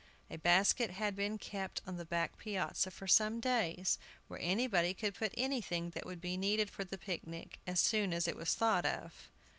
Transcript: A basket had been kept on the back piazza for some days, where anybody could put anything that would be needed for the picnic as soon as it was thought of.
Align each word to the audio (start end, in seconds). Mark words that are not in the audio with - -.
A 0.31 0.37
basket 0.39 0.89
had 0.89 1.15
been 1.15 1.37
kept 1.37 1.83
on 1.85 1.97
the 1.97 2.05
back 2.05 2.35
piazza 2.39 2.89
for 2.89 3.07
some 3.07 3.39
days, 3.39 3.99
where 4.27 4.39
anybody 4.41 4.95
could 4.95 5.13
put 5.13 5.31
anything 5.37 5.91
that 5.91 6.07
would 6.07 6.19
be 6.19 6.37
needed 6.37 6.71
for 6.71 6.83
the 6.83 6.97
picnic 6.97 7.59
as 7.67 7.79
soon 7.79 8.11
as 8.11 8.27
it 8.27 8.35
was 8.35 8.55
thought 8.55 8.87
of. 8.87 9.29